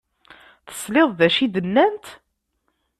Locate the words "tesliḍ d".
0.67-1.21